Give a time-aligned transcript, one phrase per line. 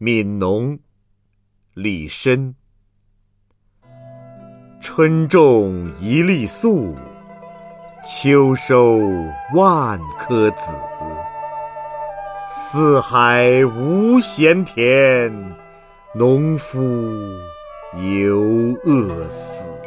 [0.00, 0.78] 悯农
[1.74, 2.54] 李绅
[4.80, 6.94] 春种一粒粟
[8.06, 9.00] 秋收
[9.54, 10.56] 万颗子。
[12.48, 15.32] 四海无闲田
[16.14, 16.78] 农夫
[17.96, 18.38] 犹
[18.84, 19.77] 饿死。